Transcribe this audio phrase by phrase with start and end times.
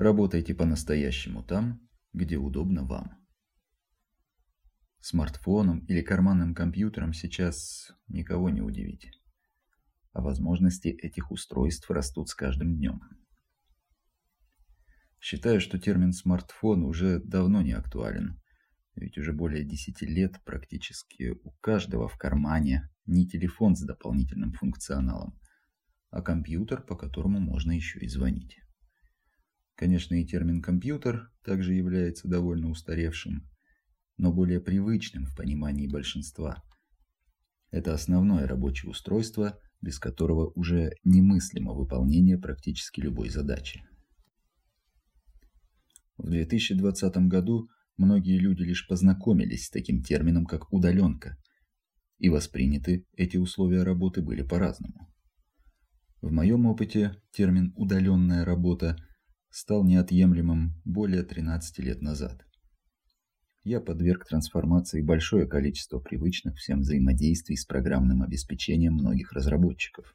[0.00, 3.22] Работайте по-настоящему там, где удобно вам.
[5.00, 9.10] Смартфоном или карманным компьютером сейчас никого не удивить.
[10.14, 13.02] А возможности этих устройств растут с каждым днем.
[15.20, 18.40] Считаю, что термин «смартфон» уже давно не актуален,
[18.94, 25.38] ведь уже более 10 лет практически у каждого в кармане не телефон с дополнительным функционалом,
[26.08, 28.60] а компьютер, по которому можно еще и звонить.
[29.80, 33.48] Конечно, и термин «компьютер» также является довольно устаревшим,
[34.18, 36.62] но более привычным в понимании большинства.
[37.70, 43.82] Это основное рабочее устройство, без которого уже немыслимо выполнение практически любой задачи.
[46.18, 51.38] В 2020 году многие люди лишь познакомились с таким термином, как удаленка,
[52.18, 55.08] и восприняты эти условия работы были по-разному.
[56.20, 58.98] В моем опыте термин «удаленная работа»
[59.50, 62.44] стал неотъемлемым более 13 лет назад.
[63.62, 70.14] Я подверг трансформации большое количество привычных всем взаимодействий с программным обеспечением многих разработчиков.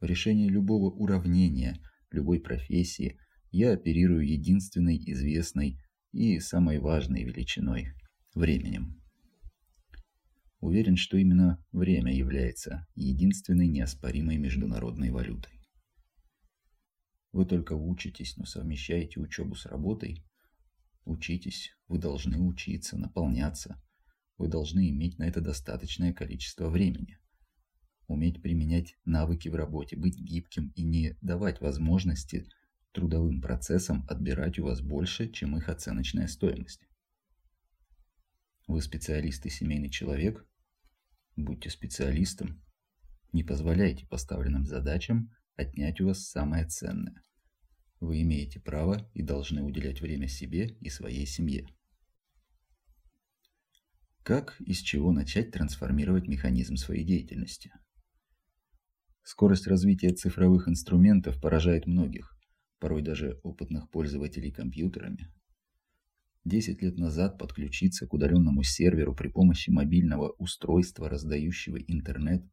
[0.00, 3.18] В решении любого уравнения, любой профессии–
[3.54, 5.78] я оперирую единственной известной
[6.10, 7.92] и самой важной величиной–
[8.34, 9.00] временем.
[10.58, 15.63] Уверен, что именно время является единственной неоспоримой международной валютой.
[17.34, 20.24] Вы только учитесь, но совмещаете учебу с работой.
[21.04, 23.82] Учитесь, вы должны учиться, наполняться.
[24.38, 27.18] Вы должны иметь на это достаточное количество времени.
[28.06, 32.46] Уметь применять навыки в работе, быть гибким и не давать возможности–
[32.92, 36.86] трудовым процессом отбирать у вас больше, чем их оценочная стоимость.
[38.68, 40.46] Вы специалист и семейный человек?
[41.34, 42.62] Будьте специалистом.
[43.32, 47.22] Не позволяйте поставленным задачам отнять у вас самое ценное.
[48.00, 51.66] Вы имеете право и должны уделять время себе и своей семье.
[54.22, 57.72] Как и с чего начать трансформировать механизм своей деятельности?
[59.22, 62.34] Скорость развития цифровых инструментов поражает многих
[62.78, 65.32] порой даже опытных пользователей компьютерами.
[66.44, 72.44] Десять лет назад подключиться к удаленному серверу при помощи мобильного устройства, раздающего интернет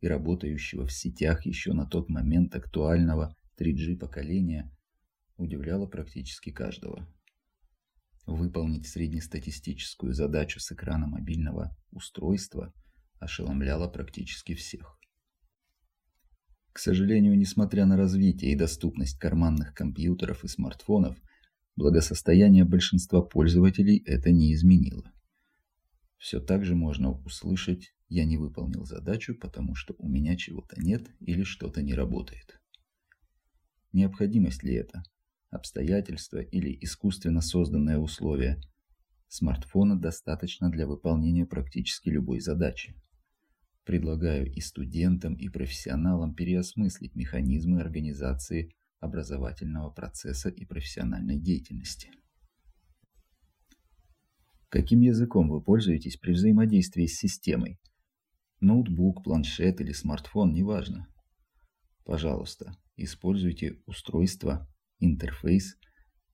[0.00, 4.70] и работающего в сетях еще на тот момент актуального 3G поколения,
[5.36, 7.08] удивляло практически каждого.
[8.26, 12.72] Выполнить среднестатистическую задачу с экрана мобильного устройства
[13.18, 14.98] ошеломляло практически всех.
[16.72, 21.16] К сожалению, несмотря на развитие и доступность карманных компьютеров и смартфонов,
[21.76, 25.13] благосостояние большинства пользователей это не изменило.
[26.24, 31.10] Все так же можно услышать «я не выполнил задачу, потому что у меня чего-то нет
[31.20, 32.58] или что-то не работает».
[33.92, 35.02] Необходимость ли это?
[35.50, 38.58] Обстоятельства или искусственно созданное условие?
[39.28, 42.94] Смартфона достаточно для выполнения практически любой задачи.
[43.84, 52.08] Предлагаю и студентам, и профессионалам переосмыслить механизмы организации образовательного процесса и профессиональной деятельности.
[54.74, 57.78] Каким языком вы пользуетесь при взаимодействии с системой?
[58.58, 61.06] Ноутбук, планшет или смартфон, неважно.
[62.02, 64.68] Пожалуйста, используйте устройство,
[64.98, 65.76] интерфейс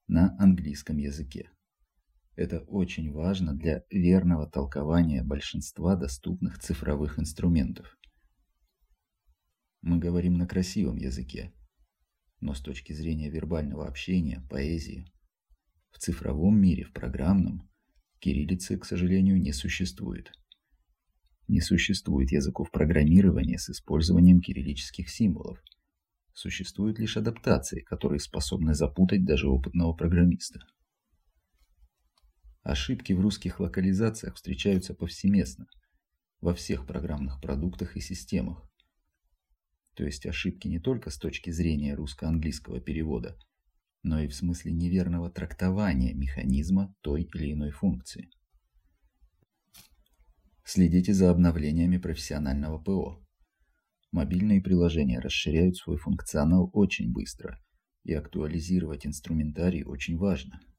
[0.08, 1.50] на английском языке.
[2.34, 7.98] Это очень важно для верного толкования большинства доступных цифровых инструментов.
[9.82, 11.52] Мы говорим на красивом языке,
[12.40, 15.12] но с точки зрения вербального общения, поэзии,
[15.90, 17.69] в цифровом мире, в программном,
[18.20, 20.32] кириллицы, к сожалению, не существует.
[21.48, 25.58] Не существует языков программирования с использованием кириллических символов.
[26.32, 30.60] Существуют лишь адаптации, которые способны запутать даже опытного программиста.
[32.62, 35.66] Ошибки в русских локализациях встречаются повсеместно,
[36.40, 38.70] во всех программных продуктах и системах.
[39.94, 43.36] То есть ошибки не только с точки зрения русско-английского перевода,
[44.02, 48.30] но и в смысле неверного трактования механизма той или иной функции.
[50.64, 53.24] Следите за обновлениями профессионального ПО.
[54.12, 57.60] Мобильные приложения расширяют свой функционал очень быстро,
[58.04, 60.60] и актуализировать инструментарий очень важно–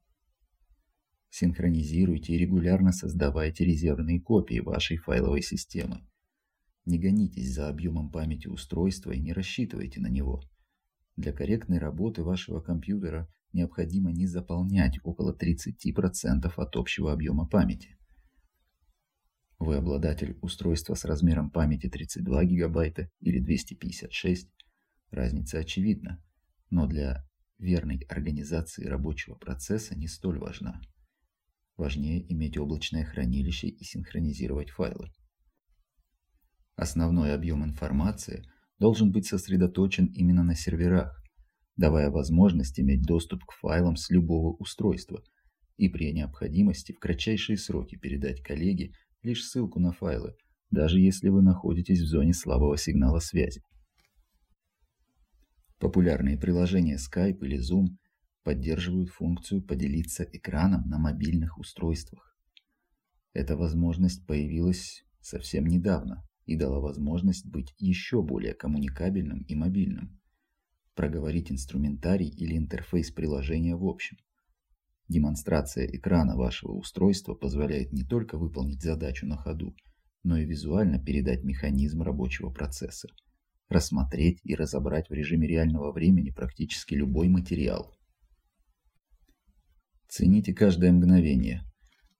[1.34, 6.06] Синхронизируйте и регулярно создавайте резервные копии вашей файловой системы.
[6.86, 10.42] Не гонитесь за объемом памяти устройства и не рассчитывайте на него.
[11.18, 17.98] Для корректной работы вашего компьютера необходимо не заполнять около 30% от общего объема памяти.
[19.60, 24.50] Вы обладатель устройства с размером памяти 32 ГБ или 256,
[25.12, 26.24] разница очевидна,
[26.72, 27.28] но для
[27.60, 30.82] верной организации рабочего процесса не столь важна.
[31.78, 35.12] Важнее иметь облачное хранилище и синхронизировать файлы.
[36.76, 38.44] Основной объем информации
[38.82, 41.24] должен быть сосредоточен именно на серверах,
[41.78, 45.24] давая возможность иметь доступ к файлам с любого устройства
[45.78, 50.34] и при необходимости в кратчайшие сроки передать коллеге лишь ссылку на файлы,
[50.72, 53.62] даже если вы находитесь в зоне слабого сигнала связи.
[55.78, 57.98] Популярные приложения Skype или Zoom
[58.44, 62.36] поддерживают функцию поделиться экраном на мобильных устройствах.
[63.34, 70.20] Эта возможность появилась совсем недавно и дала возможность быть еще более коммуникабельным и мобильным.
[70.96, 74.18] Проговорить инструментарий или интерфейс приложения в общем.
[75.08, 79.76] Демонстрация экрана вашего устройства позволяет не только выполнить задачу на ходу,
[80.24, 83.10] но и визуально передать механизм рабочего процесса,
[83.70, 87.94] рассмотреть и разобрать в режиме реального времени практически любой материал.
[90.08, 91.64] Цените каждое мгновение.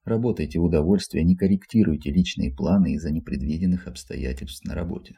[0.04, 5.16] Работайте в удовольствие, не корректируйте личные планы из-за непредвиденных обстоятельств на работе.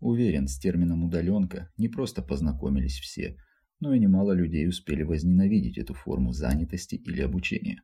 [0.00, 3.36] Уверен, с термином «удаленка» не просто познакомились все,
[3.80, 7.82] но и немало людей успели возненавидеть эту форму занятости или обучения.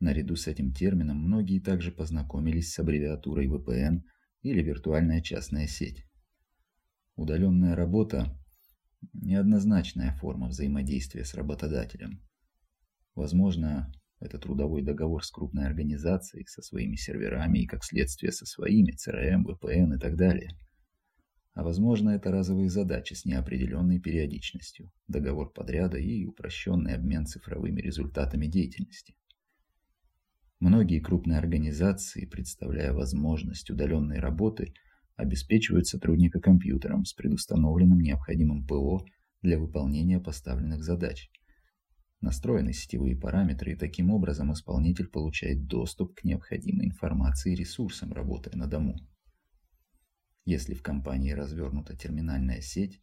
[0.00, 4.02] Наряду с этим термином многие также познакомились с аббревиатурой VPN
[4.42, 6.04] или виртуальная частная сеть.
[7.16, 8.38] Удаленная работа–
[9.12, 12.22] неоднозначная форма взаимодействия с работодателем.
[13.18, 18.92] Возможно, это трудовой договор с крупной организацией, со своими серверами и, как следствие, со своими
[18.92, 20.56] CRM, VPN и так далее.
[21.54, 28.46] А возможно, это разовые задачи с неопределенной периодичностью, договор подряда и упрощенный обмен цифровыми результатами
[28.46, 29.16] деятельности.
[30.60, 34.74] Многие крупные организации, представляя возможность удаленной работы,
[35.16, 39.04] обеспечивают сотрудника компьютером с предустановленным необходимым ПО
[39.42, 41.28] для выполнения поставленных задач.
[42.20, 48.56] Настроены сетевые параметры, и таким образом исполнитель получает доступ к необходимой информации и ресурсам, работая
[48.56, 48.96] на дому.
[50.44, 52.98] Если в компании развернута терминальная сеть,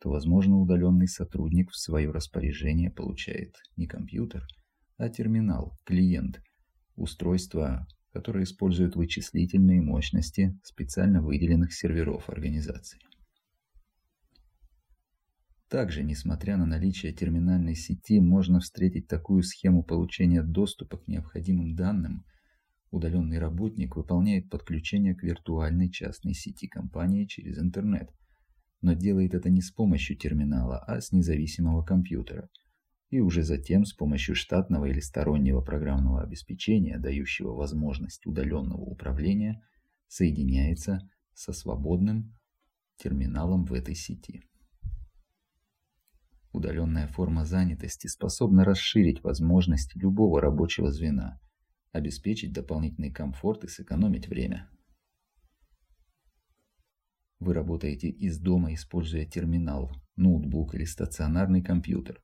[0.00, 4.46] то, возможно, удаленный сотрудник в свое распоряжение получает не компьютер,
[4.96, 6.42] а терминал, клиент–
[6.96, 12.98] устройства, которые используют вычислительные мощности специально выделенных серверов организации.
[15.70, 22.24] Также, несмотря на наличие терминальной сети, можно встретить такую схему получения доступа к необходимым данным.
[22.90, 28.10] Удаленный работник выполняет подключение к виртуальной частной сети компании через интернет,
[28.82, 32.48] но делает это не с помощью терминала, а с независимого компьютера–
[33.10, 39.62] и уже затем с помощью штатного или стороннего программного обеспечения, дающего возможность удаленного управления,
[40.06, 41.00] соединяется
[41.34, 42.38] со свободным
[42.96, 44.49] терминалом в этой сети.
[46.52, 51.40] Удаленная форма занятости способна расширить возможности любого рабочего звена,
[51.92, 54.68] обеспечить дополнительный комфорт и сэкономить время.
[57.38, 62.20] Вы работаете из дома, используя терминал, ноутбук или стационарный компьютер.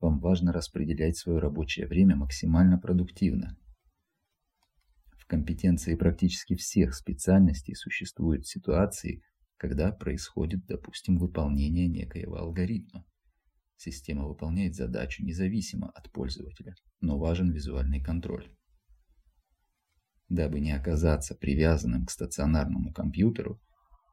[0.00, 3.56] Вам важно распределять свое рабочее время максимально продуктивно.
[5.16, 9.22] В компетенции практически всех специальностей существуют ситуации,
[9.58, 13.04] когда происходит, допустим, выполнение некоего алгоритма.
[13.84, 18.48] Система выполняет задачу независимо от пользователя, но важен визуальный контроль.
[20.28, 23.60] Дабы не оказаться привязанным к стационарному компьютеру,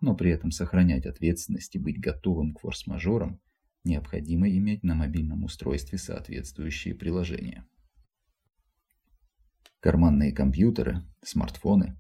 [0.02, 3.40] но при этом сохранять ответственность и быть готовым к форс-мажорам,
[3.84, 7.64] необходимо иметь на мобильном устройстве соответствующие приложения.
[9.82, 11.96] Карманные компьютеры, смартфоны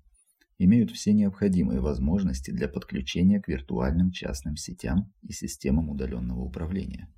[0.57, 7.13] имеют все необходимые возможности для подключения к виртуальным частным сетям и системам удаленного управления.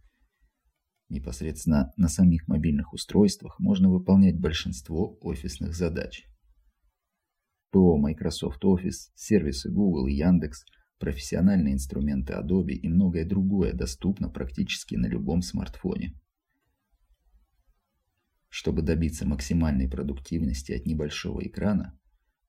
[1.11, 6.23] Непосредственно на самих мобильных устройствах можно выполнять большинство офисных задач.
[7.69, 10.63] ПО Microsoft Office, сервисы Google и Яндекс–
[10.99, 16.17] профессиональные инструменты Adobe и многое другое доступно практически на любом смартфоне.
[18.47, 21.99] Чтобы добиться максимальной продуктивности от небольшого экрана,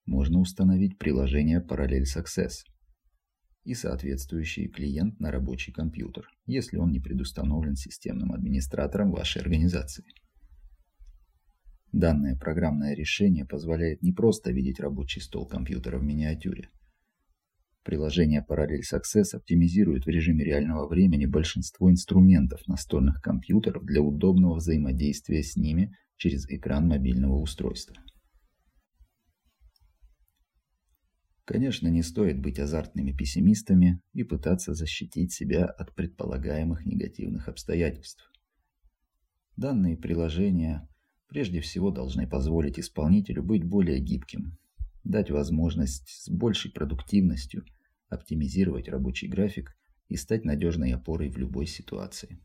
[0.07, 2.62] можно установить приложение Parallel Success
[3.64, 10.04] и соответствующий клиент на рабочий компьютер, если он не предустановлен системным администратором вашей организации.
[11.92, 16.71] Данное программное решение позволяет не просто видеть рабочий стол компьютера в миниатюре–
[17.85, 25.42] Приложение Parallel Success оптимизирует в режиме реального времени большинство инструментов настольных компьютеров для удобного взаимодействия
[25.42, 27.97] с ними через экран мобильного устройства.
[31.44, 38.30] Конечно, не стоит быть азартными пессимистами и пытаться защитить себя от предполагаемых негативных обстоятельств.
[39.56, 40.88] Данные приложения
[41.28, 44.56] прежде всего должны позволить исполнителю быть более гибким,
[45.02, 47.64] дать возможность с большей продуктивностью
[48.08, 49.76] оптимизировать рабочий график
[50.08, 52.38] и стать надежной опорой в любой ситуации.